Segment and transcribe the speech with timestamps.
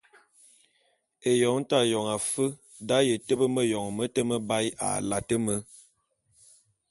[1.29, 2.45] Éyoň té ayong afe
[2.87, 5.55] d’aye tebe méyoñ mete mebae a late me.